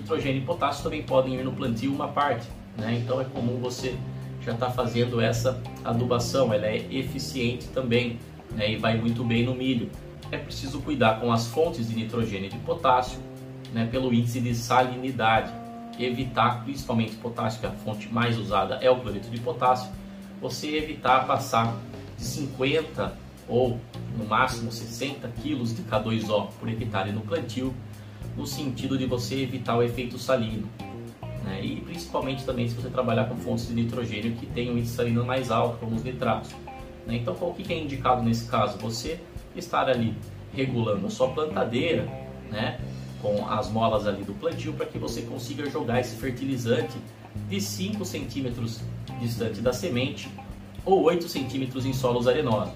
nitrogênio 0.04 0.42
e 0.42 0.44
potássio 0.44 0.84
também 0.84 1.02
podem 1.02 1.34
ir 1.34 1.42
no 1.42 1.52
plantio 1.52 1.92
uma 1.92 2.08
parte, 2.08 2.46
né? 2.76 3.00
Então 3.02 3.20
é 3.20 3.24
comum 3.24 3.58
você 3.58 3.96
já 4.42 4.52
estar 4.52 4.66
tá 4.66 4.72
fazendo 4.72 5.20
essa 5.20 5.60
adubação, 5.82 6.52
ela 6.52 6.66
é 6.66 6.76
eficiente 6.90 7.66
também, 7.68 8.18
né? 8.52 8.72
E 8.72 8.76
vai 8.76 8.96
muito 8.98 9.24
bem 9.24 9.44
no 9.44 9.54
milho. 9.54 9.90
É 10.30 10.36
preciso 10.36 10.80
cuidar 10.80 11.20
com 11.20 11.32
as 11.32 11.46
fontes 11.46 11.88
de 11.88 11.96
nitrogênio 11.96 12.46
e 12.46 12.50
de 12.50 12.58
potássio, 12.58 13.18
né? 13.72 13.88
Pelo 13.90 14.12
índice 14.12 14.40
de 14.40 14.54
salinidade, 14.54 15.52
evitar, 15.98 16.62
principalmente 16.64 17.16
potássio, 17.16 17.60
que 17.60 17.66
é 17.66 17.70
a 17.70 17.72
fonte 17.72 18.12
mais 18.12 18.38
usada 18.38 18.76
é 18.76 18.90
o 18.90 18.96
cloreto 19.00 19.30
de 19.30 19.40
potássio, 19.40 19.90
você 20.40 20.76
evitar 20.76 21.26
passar 21.26 21.74
de 22.18 22.24
50 22.24 23.16
ou 23.48 23.78
no 24.18 24.24
máximo 24.24 24.70
60 24.70 25.26
quilos 25.42 25.74
de 25.74 25.82
K2O 25.82 26.48
por 26.58 26.68
hectare 26.68 27.12
no 27.12 27.20
plantio 27.20 27.74
no 28.36 28.46
sentido 28.46 28.98
de 28.98 29.06
você 29.06 29.42
evitar 29.42 29.76
o 29.76 29.82
efeito 29.82 30.18
salino. 30.18 30.68
Né? 31.44 31.64
E 31.64 31.80
principalmente 31.80 32.44
também 32.44 32.68
se 32.68 32.74
você 32.74 32.88
trabalhar 32.88 33.24
com 33.24 33.36
fontes 33.36 33.68
de 33.68 33.74
nitrogênio 33.74 34.32
que 34.32 34.46
têm 34.46 34.70
um 34.70 34.78
índice 34.78 34.94
salino 34.94 35.24
mais 35.24 35.50
alto, 35.50 35.78
como 35.78 35.94
os 35.94 36.02
nitratos. 36.02 36.50
Né? 37.06 37.16
Então, 37.16 37.34
o 37.34 37.54
que 37.54 37.72
é 37.72 37.78
indicado 37.78 38.22
nesse 38.22 38.48
caso? 38.48 38.78
Você 38.78 39.20
estar 39.54 39.88
ali 39.88 40.14
regulando 40.52 41.06
a 41.06 41.10
sua 41.10 41.28
plantadeira, 41.28 42.04
né? 42.50 42.80
Com 43.20 43.46
as 43.48 43.70
molas 43.70 44.06
ali 44.06 44.22
do 44.22 44.34
plantio 44.34 44.72
para 44.72 44.86
que 44.86 44.98
você 44.98 45.22
consiga 45.22 45.68
jogar 45.68 46.00
esse 46.00 46.16
fertilizante 46.16 46.96
de 47.48 47.60
5 47.60 48.04
centímetros 48.04 48.80
distante 49.20 49.60
da 49.60 49.72
semente 49.72 50.28
ou 50.84 51.02
8 51.02 51.28
centímetros 51.28 51.86
em 51.86 51.92
solos 51.92 52.28
arenosos. 52.28 52.74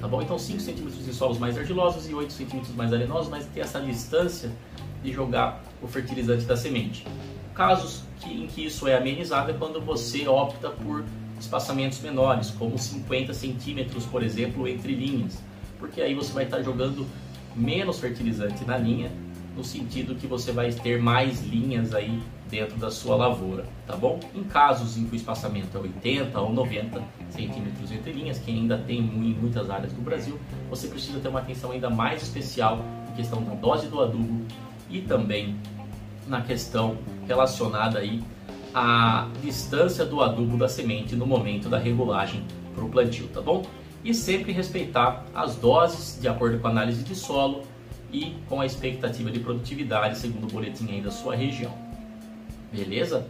Tá 0.00 0.06
bom? 0.06 0.22
Então 0.22 0.38
5 0.38 0.60
centímetros 0.60 1.08
em 1.08 1.12
solos 1.12 1.38
mais 1.38 1.58
argilosos 1.58 2.08
e 2.08 2.14
8 2.14 2.32
centímetros 2.32 2.74
mais 2.74 2.92
arenosos, 2.92 3.28
mas 3.28 3.46
tem 3.46 3.62
essa 3.62 3.80
distância 3.80 4.50
de 5.02 5.12
jogar 5.12 5.62
o 5.82 5.86
fertilizante 5.86 6.44
da 6.44 6.56
semente. 6.56 7.06
Casos 7.54 8.02
que, 8.20 8.32
em 8.32 8.46
que 8.46 8.66
isso 8.66 8.86
é 8.86 8.96
amenizado 8.96 9.50
é 9.50 9.54
quando 9.54 9.80
você 9.80 10.26
opta 10.28 10.70
por 10.70 11.04
espaçamentos 11.38 12.00
menores, 12.00 12.50
como 12.50 12.78
50 12.78 13.32
centímetros, 13.32 14.04
por 14.04 14.22
exemplo, 14.22 14.68
entre 14.68 14.94
linhas, 14.94 15.42
porque 15.78 16.00
aí 16.02 16.14
você 16.14 16.32
vai 16.32 16.44
estar 16.44 16.62
jogando 16.62 17.06
menos 17.56 17.98
fertilizante 17.98 18.64
na 18.64 18.76
linha, 18.76 19.10
no 19.56 19.64
sentido 19.64 20.14
que 20.14 20.26
você 20.26 20.52
vai 20.52 20.70
ter 20.70 21.00
mais 21.00 21.42
linhas 21.42 21.94
aí 21.94 22.20
dentro 22.48 22.76
da 22.76 22.90
sua 22.90 23.16
lavoura, 23.16 23.64
tá 23.86 23.96
bom? 23.96 24.18
Em 24.34 24.42
casos 24.44 24.96
em 24.96 25.06
que 25.06 25.14
o 25.14 25.16
espaçamento 25.16 25.76
é 25.76 25.80
80 25.80 26.40
ou 26.40 26.52
90 26.52 27.02
centímetros 27.30 27.90
entre 27.92 28.12
linhas, 28.12 28.38
que 28.38 28.50
ainda 28.50 28.76
tem 28.76 28.98
em 28.98 29.34
muitas 29.34 29.70
áreas 29.70 29.92
do 29.92 30.02
Brasil, 30.02 30.38
você 30.68 30.88
precisa 30.88 31.20
ter 31.20 31.28
uma 31.28 31.40
atenção 31.40 31.70
ainda 31.70 31.88
mais 31.88 32.22
especial 32.22 32.84
em 33.10 33.16
questão 33.16 33.42
da 33.42 33.54
dose 33.54 33.86
do 33.86 34.00
adubo 34.00 34.44
e 34.90 35.00
também 35.00 35.56
na 36.26 36.40
questão 36.40 36.98
relacionada 37.26 37.98
aí 37.98 38.22
à 38.74 39.28
distância 39.42 40.04
do 40.04 40.20
adubo 40.22 40.56
da 40.56 40.68
semente 40.68 41.16
no 41.16 41.26
momento 41.26 41.68
da 41.68 41.78
regulagem 41.78 42.44
para 42.74 42.84
o 42.84 42.88
plantio, 42.88 43.28
tá 43.28 43.40
bom? 43.40 43.62
E 44.04 44.14
sempre 44.14 44.52
respeitar 44.52 45.24
as 45.34 45.56
doses 45.56 46.18
de 46.20 46.28
acordo 46.28 46.58
com 46.58 46.68
a 46.68 46.70
análise 46.70 47.02
de 47.02 47.14
solo 47.14 47.62
e 48.12 48.36
com 48.48 48.60
a 48.60 48.66
expectativa 48.66 49.30
de 49.30 49.40
produtividade 49.40 50.18
segundo 50.18 50.44
o 50.44 50.52
boletim 50.52 50.90
aí 50.90 51.00
da 51.00 51.10
sua 51.10 51.34
região. 51.34 51.72
Beleza? 52.72 53.26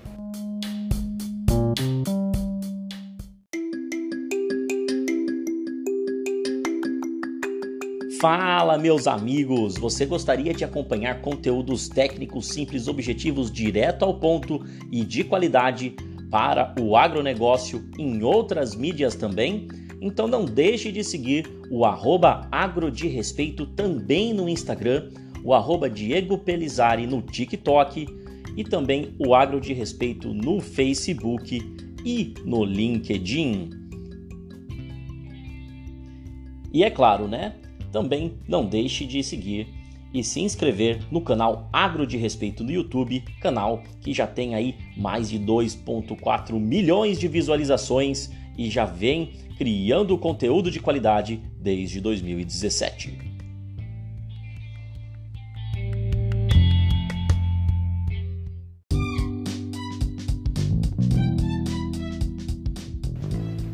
Fala, 8.20 8.76
meus 8.76 9.06
amigos! 9.06 9.78
Você 9.78 10.04
gostaria 10.04 10.52
de 10.52 10.62
acompanhar 10.62 11.22
conteúdos 11.22 11.88
técnicos 11.88 12.48
simples, 12.48 12.86
objetivos, 12.86 13.50
direto 13.50 14.04
ao 14.04 14.12
ponto 14.12 14.62
e 14.92 15.02
de 15.02 15.24
qualidade 15.24 15.96
para 16.30 16.74
o 16.78 16.98
agronegócio 16.98 17.82
em 17.98 18.22
outras 18.22 18.76
mídias 18.76 19.14
também? 19.14 19.68
Então 20.02 20.28
não 20.28 20.44
deixe 20.44 20.92
de 20.92 21.02
seguir 21.02 21.50
o 21.70 21.82
arroba 21.86 22.46
respeito 22.92 23.64
também 23.64 24.34
no 24.34 24.50
Instagram, 24.50 25.08
o 25.42 25.54
arroba 25.54 25.88
Diego 25.88 26.36
Pelizari 26.36 27.06
no 27.06 27.22
TikTok 27.22 28.06
e 28.54 28.62
também 28.62 29.14
o 29.18 29.34
Agro 29.34 29.58
de 29.58 29.72
Respeito 29.72 30.34
no 30.34 30.60
Facebook 30.60 31.58
e 32.04 32.34
no 32.44 32.66
LinkedIn. 32.66 33.70
E 36.70 36.84
é 36.84 36.90
claro, 36.90 37.26
né? 37.26 37.54
Também 37.92 38.34
não 38.46 38.64
deixe 38.64 39.04
de 39.04 39.22
seguir 39.22 39.68
e 40.12 40.24
se 40.24 40.40
inscrever 40.40 41.00
no 41.10 41.20
canal 41.20 41.68
Agro 41.72 42.06
de 42.06 42.16
Respeito 42.16 42.64
no 42.64 42.70
YouTube, 42.70 43.22
canal 43.40 43.82
que 44.00 44.12
já 44.12 44.26
tem 44.26 44.54
aí 44.54 44.76
mais 44.96 45.30
de 45.30 45.38
2.4 45.38 46.58
milhões 46.58 47.18
de 47.18 47.28
visualizações 47.28 48.30
e 48.56 48.68
já 48.68 48.84
vem 48.84 49.32
criando 49.56 50.18
conteúdo 50.18 50.70
de 50.70 50.80
qualidade 50.80 51.40
desde 51.60 52.00
2017. 52.00 53.30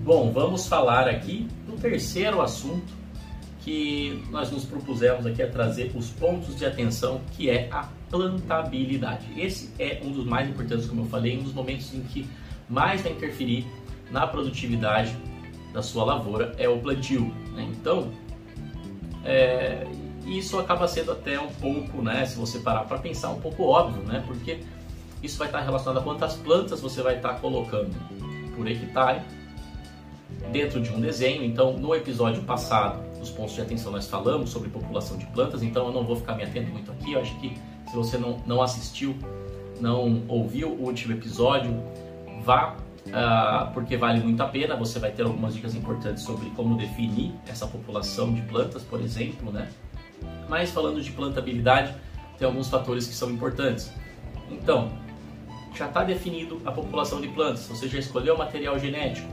Bom, 0.04 0.30
vamos 0.30 0.68
falar 0.68 1.08
aqui 1.08 1.48
do 1.66 1.72
terceiro 1.72 2.40
assunto 2.40 3.05
que 3.66 4.22
nós 4.30 4.48
nos 4.52 4.64
propusemos 4.64 5.26
aqui 5.26 5.42
a 5.42 5.50
trazer 5.50 5.90
os 5.96 6.08
pontos 6.10 6.56
de 6.56 6.64
atenção, 6.64 7.20
que 7.32 7.50
é 7.50 7.68
a 7.72 7.88
plantabilidade. 8.08 9.26
Esse 9.36 9.72
é 9.76 10.00
um 10.04 10.12
dos 10.12 10.24
mais 10.24 10.48
importantes, 10.48 10.86
como 10.86 11.00
eu 11.00 11.06
falei, 11.06 11.36
um 11.36 11.42
dos 11.42 11.52
momentos 11.52 11.92
em 11.92 12.00
que 12.02 12.28
mais 12.68 13.00
vai 13.00 13.10
interferir 13.10 13.66
na 14.08 14.24
produtividade 14.24 15.16
da 15.72 15.82
sua 15.82 16.04
lavoura 16.04 16.54
é 16.58 16.68
o 16.68 16.78
plantio. 16.78 17.34
Né? 17.56 17.68
Então, 17.72 18.12
é, 19.24 19.84
isso 20.24 20.60
acaba 20.60 20.86
sendo 20.86 21.10
até 21.10 21.40
um 21.40 21.50
pouco, 21.54 22.00
né, 22.00 22.24
se 22.24 22.36
você 22.36 22.60
parar 22.60 22.84
para 22.84 22.98
pensar, 22.98 23.30
um 23.30 23.40
pouco 23.40 23.64
óbvio, 23.64 24.00
né? 24.04 24.22
Porque 24.28 24.60
isso 25.24 25.38
vai 25.38 25.48
estar 25.48 25.60
relacionado 25.60 25.98
a 25.98 26.02
quantas 26.04 26.34
plantas 26.34 26.80
você 26.80 27.02
vai 27.02 27.16
estar 27.16 27.40
colocando 27.40 27.96
por 28.54 28.68
hectare 28.68 29.22
dentro 30.52 30.80
de 30.80 30.88
um 30.90 31.00
desenho. 31.00 31.42
Então, 31.42 31.72
no 31.72 31.92
episódio 31.96 32.42
passado, 32.42 33.05
os 33.26 33.30
pontos 33.30 33.54
de 33.54 33.60
atenção 33.60 33.92
nós 33.92 34.06
falamos 34.06 34.50
sobre 34.50 34.68
população 34.68 35.16
de 35.16 35.26
plantas, 35.26 35.62
então 35.62 35.86
eu 35.86 35.92
não 35.92 36.04
vou 36.04 36.16
ficar 36.16 36.34
me 36.34 36.44
atendo 36.44 36.70
muito 36.70 36.90
aqui. 36.92 37.12
Eu 37.12 37.20
acho 37.20 37.34
que 37.38 37.54
se 37.88 37.94
você 37.94 38.16
não, 38.16 38.40
não 38.46 38.62
assistiu, 38.62 39.16
não 39.80 40.22
ouviu 40.28 40.68
o 40.68 40.84
último 40.84 41.12
episódio, 41.12 41.82
vá, 42.42 42.76
uh, 43.06 43.72
porque 43.74 43.96
vale 43.96 44.20
muito 44.20 44.42
a 44.42 44.46
pena. 44.46 44.76
Você 44.76 44.98
vai 44.98 45.10
ter 45.10 45.22
algumas 45.22 45.54
dicas 45.54 45.74
importantes 45.74 46.22
sobre 46.22 46.50
como 46.50 46.76
definir 46.76 47.34
essa 47.46 47.66
população 47.66 48.32
de 48.32 48.42
plantas, 48.42 48.82
por 48.82 49.00
exemplo, 49.00 49.52
né? 49.52 49.68
Mas 50.48 50.70
falando 50.70 51.00
de 51.02 51.10
plantabilidade, 51.10 51.94
tem 52.38 52.46
alguns 52.46 52.68
fatores 52.68 53.06
que 53.06 53.14
são 53.14 53.30
importantes. 53.30 53.92
Então, 54.50 54.90
já 55.74 55.86
está 55.86 56.04
definido 56.04 56.60
a 56.64 56.72
população 56.72 57.20
de 57.20 57.28
plantas, 57.28 57.66
você 57.66 57.88
já 57.88 57.98
escolheu 57.98 58.34
o 58.34 58.38
material 58.38 58.78
genético, 58.78 59.28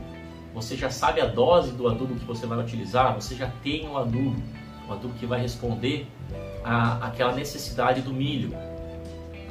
você 0.53 0.75
já 0.75 0.89
sabe 0.89 1.19
a 1.19 1.25
dose 1.25 1.71
do 1.71 1.87
adubo 1.87 2.15
que 2.15 2.25
você 2.25 2.45
vai 2.45 2.59
utilizar, 2.59 3.15
você 3.15 3.35
já 3.35 3.47
tem 3.63 3.87
o 3.87 3.97
adubo, 3.97 4.41
o 4.87 4.93
adubo 4.93 5.13
que 5.15 5.25
vai 5.25 5.41
responder 5.41 6.07
a 6.63 7.07
aquela 7.07 7.33
necessidade 7.33 8.01
do 8.01 8.13
milho. 8.13 8.55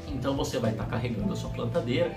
Então 0.08 0.36
você 0.36 0.58
vai 0.58 0.70
estar 0.70 0.86
carregando 0.86 1.32
a 1.32 1.36
sua 1.36 1.50
plantadeira 1.50 2.14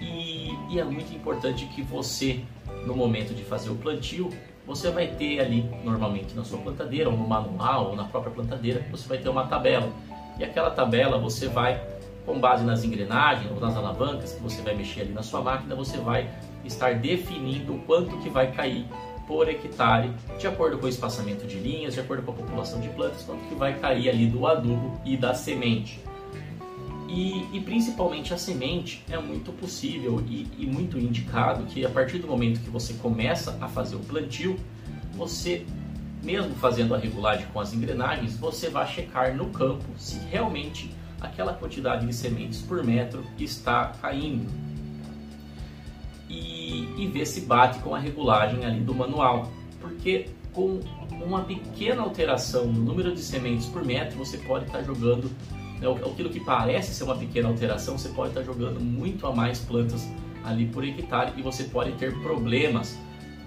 e, 0.00 0.50
e 0.70 0.78
é 0.78 0.84
muito 0.84 1.14
importante 1.14 1.66
que 1.66 1.82
você, 1.82 2.40
no 2.86 2.94
momento 2.94 3.34
de 3.34 3.44
fazer 3.44 3.70
o 3.70 3.74
plantio, 3.74 4.30
você 4.66 4.90
vai 4.90 5.06
ter 5.06 5.40
ali, 5.40 5.62
normalmente 5.82 6.34
na 6.34 6.44
sua 6.44 6.58
plantadeira, 6.58 7.08
ou 7.08 7.16
no 7.16 7.26
manual, 7.26 7.88
ou 7.88 7.96
na 7.96 8.04
própria 8.04 8.32
plantadeira, 8.32 8.84
você 8.90 9.08
vai 9.08 9.18
ter 9.18 9.28
uma 9.28 9.46
tabela. 9.46 9.90
E 10.38 10.44
aquela 10.44 10.70
tabela 10.70 11.18
você 11.18 11.48
vai, 11.48 11.82
com 12.24 12.38
base 12.38 12.64
nas 12.64 12.84
engrenagens 12.84 13.50
ou 13.50 13.58
nas 13.58 13.74
alavancas 13.76 14.32
que 14.32 14.42
você 14.42 14.60
vai 14.62 14.74
mexer 14.74 15.00
ali 15.00 15.12
na 15.12 15.22
sua 15.22 15.40
máquina, 15.40 15.74
você 15.74 15.96
vai 15.96 16.30
estar 16.64 16.94
definindo 16.94 17.74
o 17.74 17.78
quanto 17.80 18.16
que 18.18 18.28
vai 18.28 18.52
cair 18.52 18.86
por 19.26 19.46
hectare, 19.48 20.10
de 20.38 20.46
acordo 20.46 20.78
com 20.78 20.86
o 20.86 20.88
espaçamento 20.88 21.46
de 21.46 21.58
linhas, 21.58 21.92
de 21.92 22.00
acordo 22.00 22.22
com 22.22 22.32
a 22.32 22.34
população 22.34 22.80
de 22.80 22.88
plantas, 22.88 23.22
quanto 23.22 23.46
que 23.46 23.54
vai 23.54 23.78
cair 23.78 24.08
ali 24.08 24.26
do 24.26 24.46
adubo 24.46 24.98
e 25.04 25.16
da 25.16 25.34
semente. 25.34 26.00
E, 27.08 27.46
e 27.52 27.60
principalmente 27.60 28.32
a 28.32 28.38
semente 28.38 29.04
é 29.08 29.18
muito 29.18 29.52
possível 29.52 30.22
e, 30.28 30.46
e 30.58 30.66
muito 30.66 30.98
indicado 30.98 31.64
que 31.64 31.84
a 31.84 31.90
partir 31.90 32.18
do 32.18 32.26
momento 32.26 32.60
que 32.60 32.70
você 32.70 32.94
começa 32.94 33.56
a 33.60 33.68
fazer 33.68 33.96
o 33.96 34.00
plantio, 34.00 34.56
você 35.12 35.64
mesmo 36.22 36.54
fazendo 36.54 36.94
a 36.94 36.98
regulagem 36.98 37.46
com 37.52 37.60
as 37.60 37.72
engrenagens, 37.72 38.36
você 38.36 38.68
vai 38.68 38.86
checar 38.86 39.34
no 39.36 39.50
campo 39.50 39.84
se 39.96 40.18
realmente 40.30 40.90
aquela 41.20 41.52
quantidade 41.52 42.06
de 42.06 42.14
sementes 42.14 42.60
por 42.60 42.84
metro 42.84 43.24
está 43.38 43.92
caindo 44.00 44.67
e, 46.98 47.06
ver 47.06 47.26
se 47.26 47.42
bate 47.42 47.78
com 47.78 47.94
a 47.94 47.98
regulagem 47.98 48.64
ali 48.64 48.80
do 48.80 48.94
manual. 48.94 49.50
Porque 49.80 50.26
com 50.52 50.80
uma 51.10 51.42
pequena 51.42 52.02
alteração 52.02 52.66
no 52.66 52.80
número 52.82 53.14
de 53.14 53.20
sementes 53.20 53.66
por 53.66 53.84
metro, 53.84 54.18
você 54.18 54.36
pode 54.38 54.66
estar 54.66 54.82
jogando 54.82 55.30
né, 55.80 55.88
aquilo 55.88 56.30
que 56.30 56.40
parece 56.40 56.92
ser 56.94 57.04
uma 57.04 57.16
pequena 57.16 57.48
alteração, 57.48 57.96
você 57.96 58.08
pode 58.08 58.30
estar 58.30 58.42
jogando 58.42 58.80
muito 58.80 59.26
a 59.26 59.34
mais 59.34 59.60
plantas 59.60 60.08
ali 60.44 60.66
por 60.66 60.84
hectare 60.84 61.32
e 61.36 61.42
você 61.42 61.64
pode 61.64 61.92
ter 61.92 62.12
problemas 62.20 62.98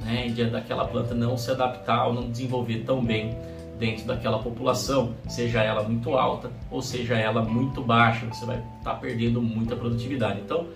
né, 0.01 0.29
de 0.29 0.45
daquela 0.45 0.85
planta 0.85 1.13
não 1.13 1.37
se 1.37 1.51
adaptar 1.51 2.07
ou 2.07 2.13
não 2.13 2.29
desenvolver 2.29 2.83
tão 2.85 3.03
bem 3.03 3.37
dentro 3.77 4.05
daquela 4.05 4.37
população, 4.39 5.15
seja 5.27 5.63
ela 5.63 5.83
muito 5.83 6.11
alta 6.11 6.51
ou 6.69 6.81
seja 6.81 7.15
ela 7.15 7.41
muito 7.41 7.81
baixa, 7.81 8.27
você 8.27 8.45
vai 8.45 8.63
estar 8.77 8.95
perdendo 8.95 9.41
muita 9.41 9.75
produtividade. 9.75 10.39
Então, 10.39 10.67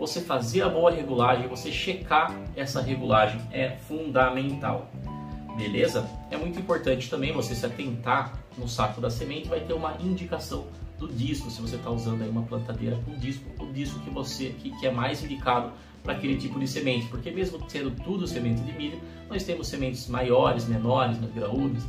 você 0.00 0.22
fazer 0.22 0.62
a 0.62 0.68
boa 0.68 0.90
regulagem, 0.90 1.46
você 1.46 1.70
checar 1.70 2.34
essa 2.56 2.80
regulagem 2.80 3.38
é 3.52 3.76
fundamental. 3.76 4.90
Beleza? 5.58 6.08
É 6.30 6.38
muito 6.38 6.58
importante 6.58 7.10
também 7.10 7.34
você 7.34 7.54
se 7.54 7.66
atentar 7.66 8.32
no 8.56 8.66
saco 8.66 8.98
da 8.98 9.10
semente, 9.10 9.46
vai 9.46 9.60
ter 9.60 9.74
uma 9.74 9.94
indicação 10.00 10.68
do 10.98 11.06
disco, 11.06 11.50
se 11.50 11.60
você 11.60 11.76
está 11.76 11.90
usando 11.90 12.22
aí 12.22 12.30
uma 12.30 12.42
plantadeira 12.42 12.98
com 13.04 13.14
disco, 13.18 13.44
o 13.62 13.70
disco 13.72 14.00
que 14.00 14.08
você 14.08 14.54
que, 14.58 14.70
que 14.78 14.86
é 14.86 14.90
mais 14.90 15.22
indicado 15.22 15.70
para 16.02 16.14
aquele 16.14 16.36
tipo 16.36 16.58
de 16.58 16.66
semente, 16.66 17.06
porque 17.08 17.30
mesmo 17.30 17.58
sendo 17.68 17.90
tudo 18.02 18.26
semente 18.26 18.62
de 18.62 18.72
milho, 18.72 18.98
nós 19.28 19.44
temos 19.44 19.68
sementes 19.68 20.08
maiores, 20.08 20.66
menores, 20.66 21.18
mais 21.18 21.32
graúdas, 21.34 21.82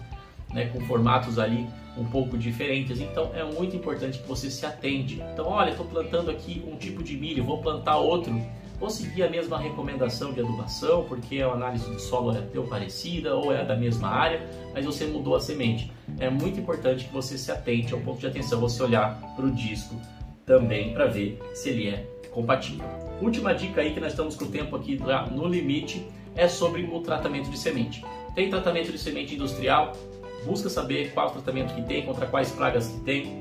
né, 0.53 0.65
com 0.67 0.79
formatos 0.81 1.39
ali 1.39 1.67
um 1.97 2.05
pouco 2.05 2.37
diferentes. 2.37 2.99
Então 2.99 3.31
é 3.33 3.43
muito 3.43 3.75
importante 3.75 4.19
que 4.19 4.27
você 4.27 4.49
se 4.49 4.65
atente. 4.65 5.21
Então, 5.33 5.47
olha, 5.47 5.71
estou 5.71 5.85
plantando 5.85 6.31
aqui 6.31 6.63
um 6.67 6.75
tipo 6.75 7.03
de 7.03 7.15
milho, 7.17 7.43
vou 7.43 7.61
plantar 7.61 7.97
outro. 7.97 8.33
Vou 8.79 8.89
seguir 8.89 9.21
a 9.21 9.29
mesma 9.29 9.59
recomendação 9.59 10.33
de 10.33 10.39
adubação, 10.39 11.05
porque 11.07 11.39
a 11.39 11.49
análise 11.49 11.87
de 11.87 12.01
solo 12.01 12.35
é 12.35 12.41
teu 12.41 12.63
parecida 12.63 13.35
ou 13.35 13.53
é 13.53 13.63
da 13.63 13.75
mesma 13.75 14.07
área, 14.07 14.41
mas 14.73 14.83
você 14.83 15.05
mudou 15.05 15.35
a 15.35 15.39
semente. 15.39 15.91
É 16.19 16.31
muito 16.31 16.59
importante 16.59 17.05
que 17.05 17.13
você 17.13 17.37
se 17.37 17.51
atente 17.51 17.93
ao 17.93 17.99
ponto 17.99 18.19
de 18.19 18.25
atenção, 18.25 18.59
você 18.59 18.81
olhar 18.81 19.21
para 19.35 19.45
o 19.45 19.51
disco 19.51 19.95
também 20.47 20.93
para 20.93 21.05
ver 21.05 21.39
se 21.53 21.69
ele 21.69 21.89
é 21.89 22.07
compatível. 22.31 22.83
Última 23.21 23.53
dica 23.53 23.81
aí 23.81 23.93
que 23.93 23.99
nós 23.99 24.13
estamos 24.13 24.35
com 24.35 24.45
o 24.45 24.47
tempo 24.47 24.75
aqui 24.75 24.99
no 25.31 25.47
limite 25.47 26.03
é 26.35 26.47
sobre 26.47 26.83
o 26.83 26.99
tratamento 27.01 27.51
de 27.51 27.59
semente. 27.59 28.03
Tem 28.33 28.49
tratamento 28.49 28.91
de 28.91 28.97
semente 28.97 29.35
industrial, 29.35 29.93
busca 30.45 30.69
saber 30.69 31.11
qual 31.13 31.29
tratamento 31.31 31.73
que 31.73 31.81
tem, 31.83 32.05
contra 32.05 32.25
quais 32.25 32.51
pragas 32.51 32.87
que 32.87 32.99
tem. 33.01 33.39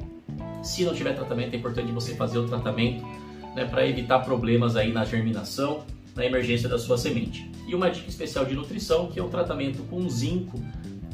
Se 0.63 0.85
não 0.85 0.95
tiver 0.95 1.15
tratamento, 1.15 1.55
é 1.55 1.57
importante 1.57 1.91
você 1.93 2.15
fazer 2.15 2.39
o 2.39 2.47
tratamento 2.47 3.05
né, 3.55 3.65
para 3.65 3.87
evitar 3.87 4.21
problemas 4.21 4.77
aí 4.77 4.93
na 4.93 5.05
germinação, 5.05 5.85
na 6.15 6.25
emergência 6.25 6.69
da 6.69 6.79
sua 6.79 6.99
semente. 6.99 7.51
E 7.67 7.75
uma 7.75 7.91
dica 7.91 8.09
especial 8.09 8.45
de 8.45 8.55
nutrição, 8.55 9.09
que 9.09 9.19
é 9.19 9.23
o 9.23 9.29
tratamento 9.29 9.83
com 9.85 10.09
zinco 10.09 10.63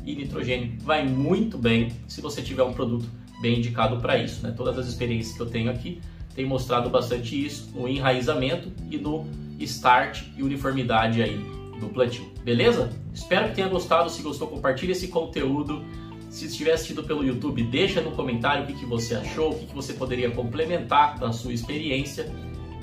e 0.05 0.15
nitrogênio. 0.15 0.73
Vai 0.81 1.07
muito 1.07 1.59
bem 1.59 1.93
se 2.09 2.21
você 2.21 2.43
tiver 2.43 2.63
um 2.63 2.73
produto 2.73 3.07
bem 3.41 3.59
indicado 3.59 3.99
para 3.99 4.17
isso. 4.17 4.43
Né? 4.43 4.53
Todas 4.57 4.79
as 4.79 4.87
experiências 4.87 5.37
que 5.37 5.43
eu 5.43 5.47
tenho 5.47 5.71
aqui 5.71 6.01
têm 6.35 6.45
mostrado 6.45 6.91
bastante 6.91 7.45
isso 7.45 7.71
no 7.75 7.89
enraizamento 7.89 8.73
e 8.91 8.97
no 8.99 9.27
start 9.59 10.23
e 10.37 10.43
uniformidade 10.43 11.23
aí 11.23 11.57
do 11.79 11.89
plantio. 11.89 12.25
Beleza? 12.43 12.91
Espero 13.13 13.49
que 13.49 13.55
tenha 13.55 13.69
gostado. 13.69 14.11
Se 14.11 14.23
gostou, 14.23 14.49
compartilhe 14.49 14.93
esse 14.93 15.09
conteúdo. 15.09 15.85
Se 16.31 16.47
estiver 16.47 16.73
assistindo 16.73 17.03
pelo 17.05 17.25
YouTube, 17.25 17.63
deixa 17.63 18.01
no 18.01 18.11
comentário 18.13 18.65
o 18.65 18.67
que, 18.67 18.75
que 18.75 18.85
você 18.85 19.15
achou, 19.15 19.53
o 19.53 19.59
que, 19.59 19.67
que 19.67 19.75
você 19.75 19.93
poderia 19.93 20.31
complementar 20.31 21.19
da 21.19 21.33
sua 21.33 21.53
experiência. 21.53 22.31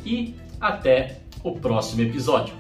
E 0.06 0.36
até 0.60 1.20
o 1.44 1.54
próximo 1.54 2.02
episódio. 2.02 2.56